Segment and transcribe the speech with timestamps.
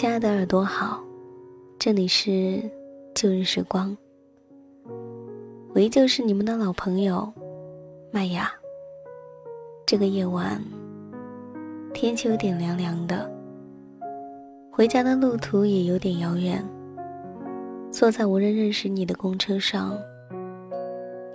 [0.00, 1.02] 亲爱的耳朵好，
[1.76, 2.62] 这里是
[3.16, 3.96] 旧日时光，
[5.74, 7.28] 我依旧是你们的老朋友
[8.12, 8.48] 麦雅。
[9.84, 10.62] 这个夜晚，
[11.92, 13.28] 天气有点凉凉的，
[14.70, 16.64] 回家的路途也有点遥远。
[17.90, 19.98] 坐在无人认识你的公车上，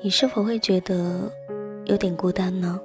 [0.02, 1.30] 你是否会觉得
[1.84, 2.80] 有点孤单呢？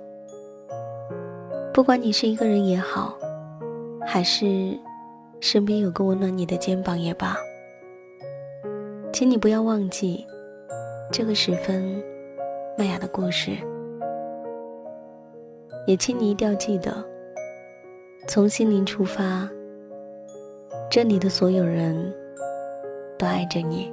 [1.72, 3.16] 不管你是一个人也好，
[4.04, 4.76] 还是……
[5.40, 7.36] 身边有个温暖你的肩膀也罢，
[9.12, 10.26] 请你不要忘记
[11.12, 12.02] 这个时分
[12.76, 13.52] 麦雅的故事，
[15.86, 16.92] 也请你一定要记得，
[18.26, 19.48] 从心灵出发，
[20.90, 22.12] 这里的所有人
[23.16, 23.92] 都爱着你。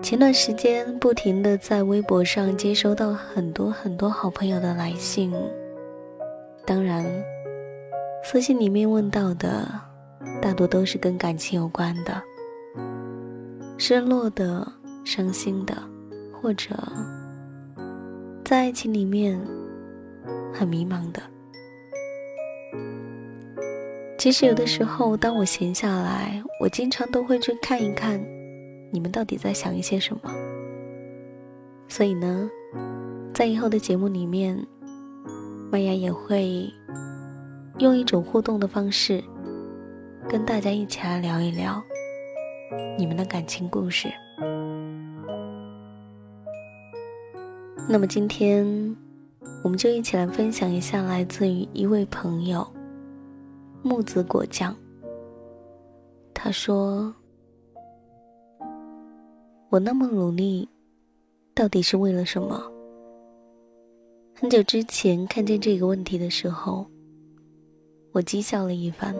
[0.00, 5.34] 前段时间不停的在微博上接收到很多很多好朋友的来信，
[6.64, 7.04] 当然。
[8.22, 9.66] 私信里面问到的，
[10.42, 12.22] 大多都是跟感情有关的，
[13.78, 14.70] 失落的、
[15.02, 15.74] 伤心的，
[16.32, 16.76] 或者
[18.44, 19.40] 在爱情里面
[20.52, 21.22] 很迷茫的。
[24.18, 28.20] 其实有的时候，当我闲下来，我经常都会去看一看，
[28.92, 30.30] 你们到底在想一些什么。
[31.88, 32.50] 所以呢，
[33.32, 34.54] 在以后的节目里面，
[35.72, 36.70] 麦芽也会。
[37.78, 39.22] 用一种互动的方式，
[40.28, 41.80] 跟大家一起来聊一聊
[42.98, 44.08] 你们的感情故事。
[47.88, 48.66] 那么今天，
[49.62, 52.66] 我们就一起来分享一下来自于一位朋友
[53.82, 54.74] 木子果酱。
[56.34, 57.14] 他说
[59.70, 60.68] ：“我那么努力，
[61.54, 62.60] 到底是为了什么？”
[64.34, 66.84] 很久之前看见这个问题的时候。
[68.12, 69.14] 我讥笑了一番，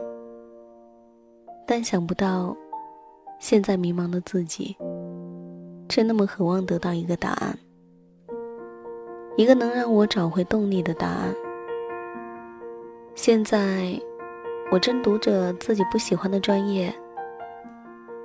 [1.66, 2.56] 但想不到，
[3.38, 4.76] 现在迷茫的自己，
[5.88, 7.56] 却那么渴望得到一个答案，
[9.37, 11.34] 一个能让我找回动力的答案。
[13.15, 14.00] 现在，
[14.72, 16.93] 我正读着自己不喜欢的专业，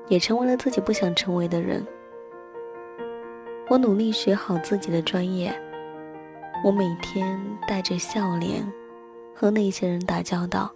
[0.07, 1.85] 也成为了自己不想成为的人。
[3.69, 5.53] 我努力学好自己的专业，
[6.63, 8.65] 我每天带着笑脸。
[9.35, 10.71] 和那些人打交道，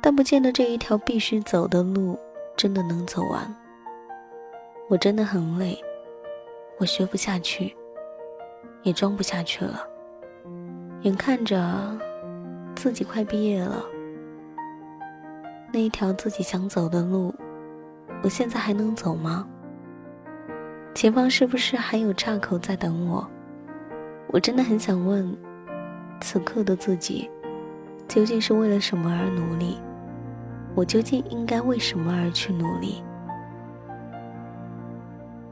[0.00, 2.18] 但不见得这一条必须走的路
[2.56, 3.54] 真的能走完。
[4.88, 5.78] 我真的很累，
[6.78, 7.76] 我学不下去，
[8.82, 9.86] 也装不下去了。
[11.02, 11.98] 眼看着
[12.74, 13.84] 自己快毕业了，
[15.72, 17.34] 那一条自己想走的路，
[18.22, 19.46] 我现在还能走吗？
[20.94, 23.26] 前方是不是还有岔口在等我？
[24.28, 25.36] 我真的很想问，
[26.20, 27.30] 此刻的自己。
[28.10, 29.78] 究竟是为了什么而努力？
[30.74, 33.04] 我究竟应该为什么而去努力？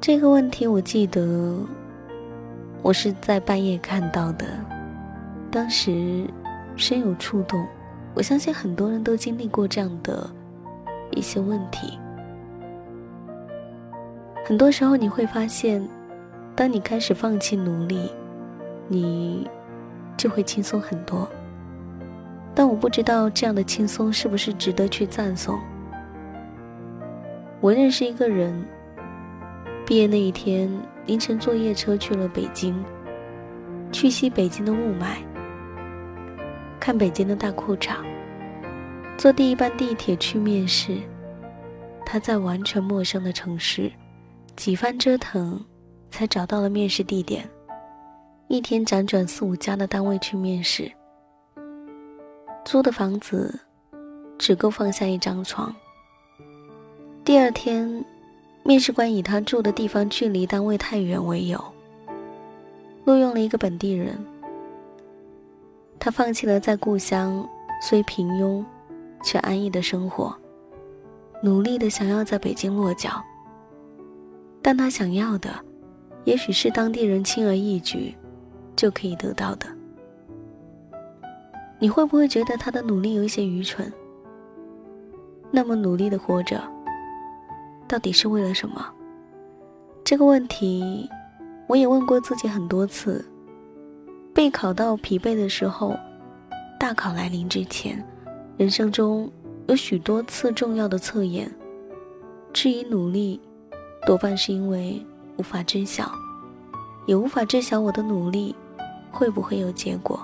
[0.00, 1.56] 这个问题，我记得
[2.82, 4.44] 我是在半夜看到的，
[5.52, 6.26] 当时
[6.74, 7.64] 深有触动。
[8.12, 10.28] 我相信很多人都经历过这样的
[11.12, 11.96] 一些问题。
[14.44, 15.88] 很多时候你会发现，
[16.56, 18.10] 当你开始放弃努力，
[18.88, 19.48] 你
[20.16, 21.28] 就会轻松很多。
[22.58, 25.60] 但我不知道这样的轻松是不是值得去赞颂。
[27.60, 28.66] 我认识一个人，
[29.86, 30.68] 毕业那一天
[31.06, 32.74] 凌晨坐夜车去了北京，
[33.92, 35.18] 去吸北京的雾霾，
[36.80, 37.98] 看北京的大裤衩，
[39.16, 40.96] 坐第一班地铁去面试。
[42.04, 43.88] 他在完全陌生的城市。
[44.56, 45.64] 几番折腾，
[46.10, 47.48] 才找到了面试地点。
[48.48, 50.90] 一天辗转四五家的单位去面试，
[52.68, 53.58] 租的房子
[54.36, 55.74] 只够放下一张床。
[57.24, 58.04] 第二天，
[58.62, 61.58] 面试官以他住的地方距离单位太远为由，
[63.06, 64.22] 录用了一个本地人。
[65.98, 67.48] 他放弃了在故乡
[67.80, 68.62] 虽平庸
[69.22, 70.36] 却安逸的生活，
[71.42, 73.24] 努力的想要在北京落脚。
[74.60, 75.48] 但他想要的，
[76.24, 78.14] 也许是当地人轻而易举
[78.76, 79.77] 就可以得到的。
[81.80, 83.92] 你会不会觉得他的努力有一些愚蠢？
[85.50, 86.60] 那么努力的活着，
[87.86, 88.84] 到底是为了什么？
[90.04, 91.08] 这个问题，
[91.68, 93.24] 我也问过自己很多次。
[94.34, 95.96] 备考到疲惫的时候，
[96.80, 98.04] 大考来临之前，
[98.56, 99.30] 人生中
[99.68, 101.50] 有许多次重要的测验，
[102.52, 103.40] 质疑努力。
[104.06, 105.04] 多半是因为
[105.36, 106.10] 无法知晓，
[107.06, 108.54] 也无法知晓我的努力
[109.10, 110.18] 会不会有结果。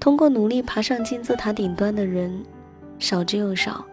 [0.00, 2.44] 通过努力爬上金字塔顶端的人
[2.98, 3.84] 少之又少，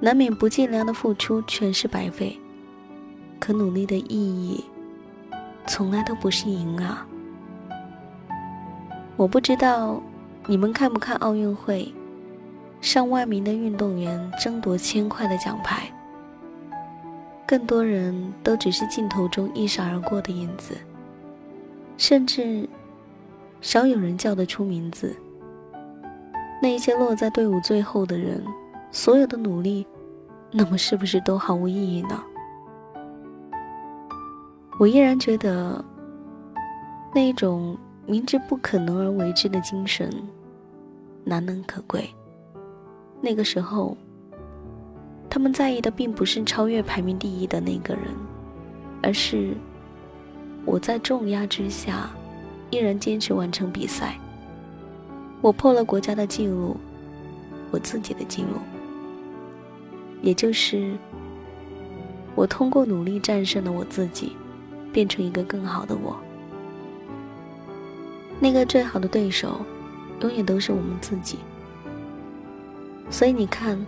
[0.00, 2.38] 难免不尽量的付出全是白费。
[3.38, 4.64] 可努力的意义，
[5.66, 7.06] 从来都不是赢啊！
[9.16, 10.02] 我不知道
[10.46, 11.92] 你们看不看奥运会，
[12.80, 15.90] 上万名的运动员争夺千块的奖牌。
[17.46, 20.74] 更多人都只是镜头中一闪而过的影子，
[21.98, 22.66] 甚至
[23.64, 25.16] 少有人叫得出名字。
[26.60, 28.44] 那一些落在队伍最后的人，
[28.90, 29.86] 所有的努力，
[30.50, 32.22] 那么是不是都毫无意义呢？
[34.78, 35.82] 我依然觉得，
[37.14, 37.74] 那一种
[38.04, 40.10] 明知不可能而为之的精神，
[41.24, 42.06] 难能可贵。
[43.22, 43.96] 那个时候。
[45.30, 48.04] 他们在意的并不是超越排名第一的那个人，
[49.02, 49.52] 而是
[50.64, 52.08] 我在重压之下
[52.74, 54.18] 依然坚持完成比赛。
[55.40, 56.76] 我破了国家的记录，
[57.70, 58.58] 我自己的记录，
[60.22, 60.96] 也就是
[62.34, 64.32] 我通过努力战胜了我自己，
[64.92, 66.16] 变成一个更好的我。
[68.40, 69.60] 那个最好的对手，
[70.20, 71.38] 永远都是我们自己。
[73.08, 73.78] 所以你看。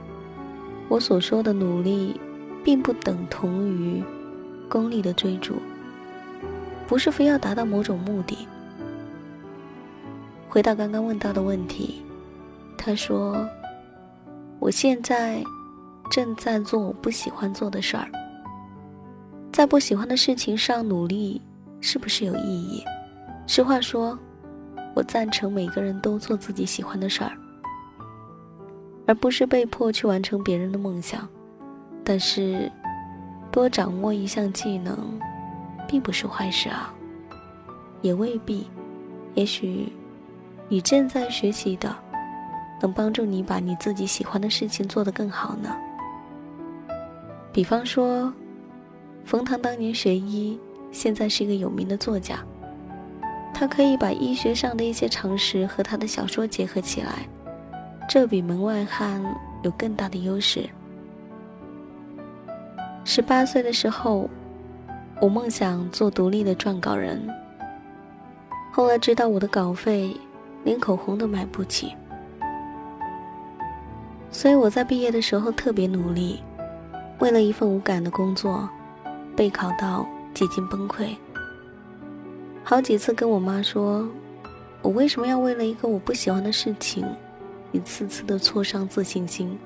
[0.88, 2.14] 我所说的努力，
[2.62, 4.00] 并不等同于
[4.68, 5.56] 功利的追逐，
[6.86, 8.46] 不是非要达到某种目的。
[10.56, 12.00] 回到刚刚问到的问题，
[12.78, 13.46] 他说
[14.58, 15.44] ：“我现在
[16.10, 18.08] 正在做我不喜欢做的事儿，
[19.52, 21.42] 在不喜欢的事情上努力，
[21.82, 22.82] 是不是有意义？”
[23.46, 24.18] 实话说，
[24.94, 27.32] 我赞成每个人都做自己喜欢的事儿。
[29.06, 31.28] 而不是被迫去完成别人的梦想，
[32.02, 32.72] 但是
[33.52, 35.20] 多掌握一项技能，
[35.86, 36.94] 并不是坏事啊。
[38.00, 38.66] 也未必，
[39.34, 39.92] 也许
[40.68, 41.94] 你正在学习的，
[42.80, 45.76] 能帮助你把你自己喜欢的事情做得更好呢。
[47.52, 48.32] 比方说，
[49.24, 50.58] 冯唐当年学医，
[50.90, 52.40] 现在是一个有名的作家，
[53.54, 57.28] 他可以把医学上的一些常识和他的小说结合起来。
[58.08, 59.22] 这比门外汉
[59.62, 60.68] 有更大的优势。
[63.04, 64.28] 十八岁的时候，
[65.20, 67.24] 我梦想做独立的撰稿人。
[68.72, 70.14] 后来知道我的稿费
[70.66, 71.94] 连口红都买不起，
[74.32, 76.42] 所以我在毕业的时候特别努力，
[77.20, 78.68] 为了一份无感的工作，
[79.36, 80.04] 备考到
[80.34, 81.14] 几近崩溃。
[82.64, 84.08] 好几次跟我妈说，
[84.82, 87.06] 我为什么要为了一个我不喜欢的事情？
[87.70, 89.56] 一次次的挫伤自信心。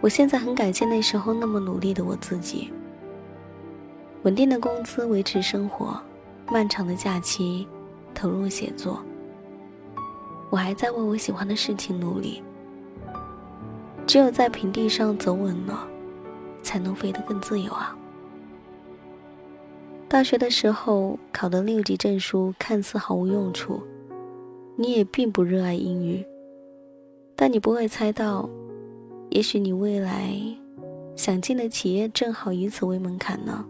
[0.00, 2.72] 我现在很感谢那时候那么努力的我自己。
[4.24, 5.96] 稳定的工资维持生活，
[6.50, 7.68] 漫长的假期
[8.12, 9.00] 投入写作。
[10.52, 12.42] 我还在为我喜欢的事情努力。
[14.06, 15.88] 只有在平地上走稳了，
[16.62, 17.96] 才能飞得更自由啊。
[20.08, 23.82] 大学的时候考的六级证书看似毫无用处，
[24.76, 26.22] 你也并不热爱英语，
[27.34, 28.46] 但你不会猜到，
[29.30, 30.36] 也许你未来
[31.16, 33.64] 想进的企业正好以此为门槛呢。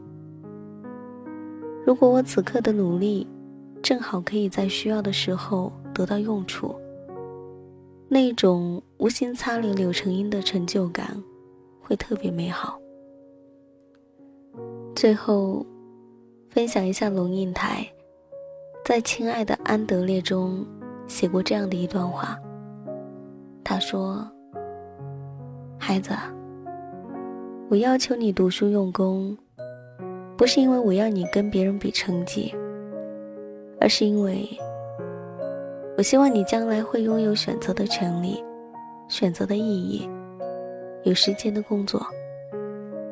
[1.87, 3.25] 如果我此刻的努力，
[3.83, 6.75] 正好可以在需要的时候得到用处，
[8.09, 11.21] 那种无心插柳柳成荫的成就感，
[11.81, 12.79] 会特别美好。
[14.95, 15.67] 最后，
[16.49, 17.85] 分享一下龙应台
[18.85, 20.65] 在《亲爱的安德烈》中
[21.09, 22.39] 写过这样的一段话。
[23.65, 24.25] 他说
[25.77, 26.15] ：“孩子，
[27.69, 29.37] 我要求你读书用功。”
[30.39, 32.55] 不是因为我要你跟别人比成绩，
[33.83, 34.49] 而是因为
[35.99, 38.43] 我希望你将来会拥有选择的权利、
[39.09, 40.09] 选择的意义、
[41.03, 42.01] 有时间的工作，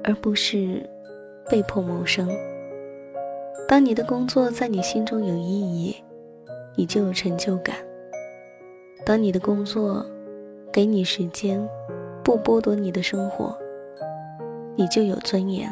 [0.05, 0.89] 而不是
[1.51, 2.29] 被迫谋生。
[3.69, 5.97] 当你的工作在你心中有意义，
[6.77, 7.75] 你就有成就感；
[9.05, 10.07] 当你的工作
[10.73, 11.69] 给你时间，
[12.23, 13.59] 不剥夺你的生活，
[14.77, 15.69] 你就有尊严。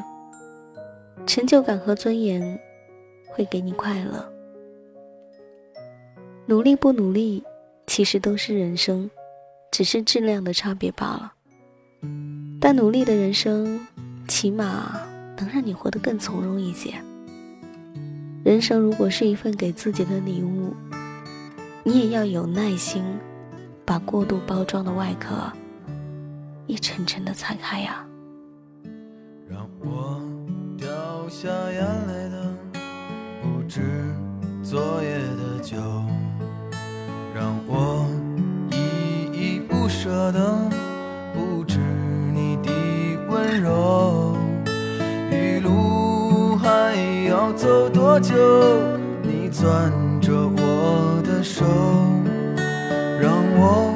[1.24, 2.58] 成就感和尊严
[3.28, 4.37] 会给你快乐。
[6.48, 7.44] 努力不努力，
[7.86, 9.10] 其实都是人生，
[9.70, 11.34] 只是质量的差别罢了。
[12.58, 13.86] 但努力的人生，
[14.26, 14.98] 起码
[15.36, 16.94] 能让你活得更从容一些。
[18.42, 20.74] 人生如果是一份给自己的礼物，
[21.84, 23.04] 你也要有耐心，
[23.84, 25.52] 把过度包装的外壳
[26.66, 28.06] 一层层的拆开呀。
[29.46, 30.18] 让我
[30.78, 30.88] 掉。
[31.28, 32.54] 下眼泪的
[33.42, 33.82] 不止
[34.62, 35.76] 昨夜的酒，
[40.28, 40.70] 不舍的
[41.32, 41.78] 不止
[42.34, 42.70] 你的
[43.30, 44.36] 温柔。
[45.30, 46.94] 一路还
[47.26, 48.34] 要走多久？
[49.22, 51.64] 你攥着我的手，
[53.20, 53.94] 让我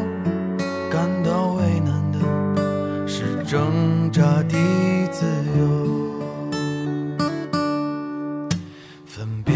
[0.90, 2.18] 感到为难的
[3.06, 4.56] 是挣扎的
[5.10, 5.26] 自
[5.58, 5.62] 由。
[9.04, 9.54] 分别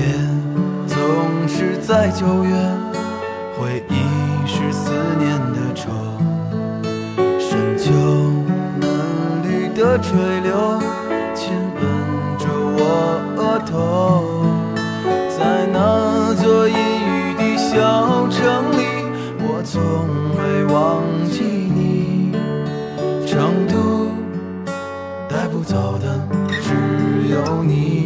[0.87, 2.55] 总是在九月，
[10.09, 10.81] 垂柳
[11.35, 11.83] 亲吻
[12.39, 12.47] 着
[12.79, 12.81] 我
[13.37, 14.47] 额头。
[15.37, 18.87] 在那座阴雨的小城里，
[19.41, 19.75] 我从
[20.39, 22.31] 未忘记你。
[23.27, 24.07] 成都，
[25.29, 26.07] 带不走的
[26.63, 28.06] 只有你。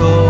[0.00, 0.29] soul.